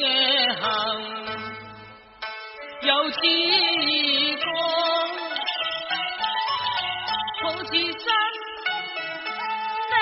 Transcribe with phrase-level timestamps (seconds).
[0.00, 0.06] 夜
[0.60, 0.62] 行，
[2.82, 4.46] 有几个
[7.42, 7.70] 好似真
[9.90, 9.92] 咩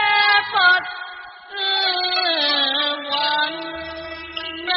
[0.50, 0.52] 不
[3.10, 3.12] 稳
[4.70, 4.72] 啊，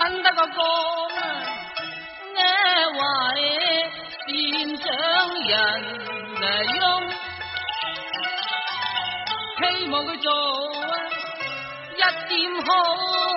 [0.22, 0.58] 得个哥。
[9.90, 10.30] 望佢做
[10.82, 10.94] 啊，
[11.96, 13.27] 一点好。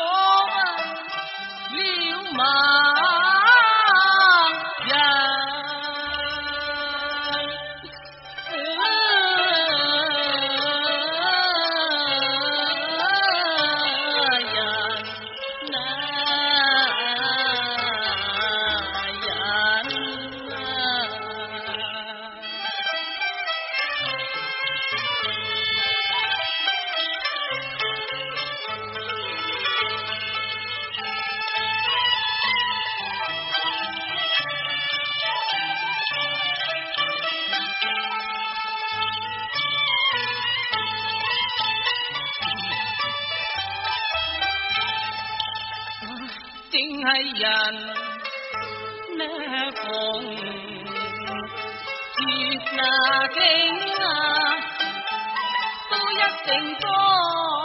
[46.77, 47.75] tiếng hay dàn
[49.17, 49.27] nè
[49.75, 50.35] phòng
[52.15, 53.79] chiếc nà kinh
[55.89, 57.56] à nhất định tôi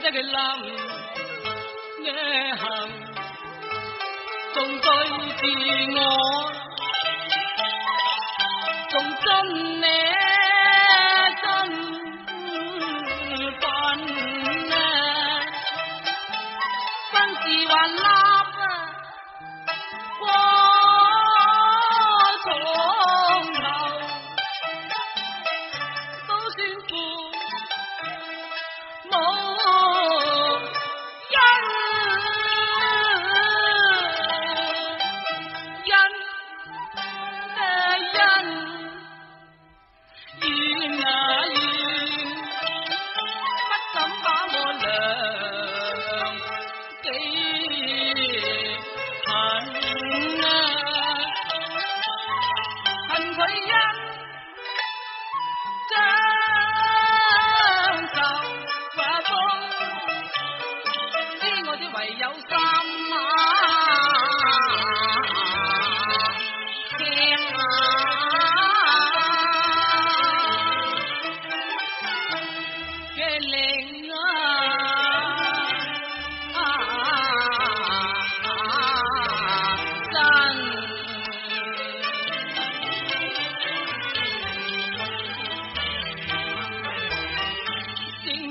[0.00, 0.60] 得嘅冧
[2.02, 2.12] 咩
[2.54, 2.88] 行，
[4.52, 4.92] 仲對
[5.36, 5.46] 住
[5.96, 6.00] 我，
[8.90, 9.46] 仲真
[9.80, 9.86] 咩
[11.42, 11.46] 真
[13.58, 13.64] 笨
[14.72, 14.74] 啊，
[17.12, 18.25] 真是話啦。